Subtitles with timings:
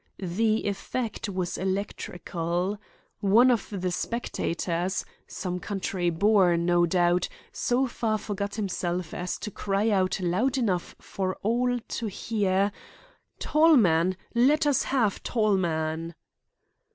[0.17, 2.81] The effect was electrical.
[3.19, 10.19] One of the spectators—some country boor, no doubt—so far forgot himself as to cry out
[10.19, 12.71] loud enough for all to hear:
[13.37, 14.17] "Tallman!
[14.33, 16.15] Let us have Tallman!"